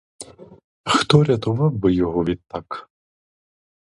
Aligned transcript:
Хто 0.85 1.23
рятував 1.23 1.71
би 1.71 1.93
його 1.93 2.23
відтак? 2.23 2.89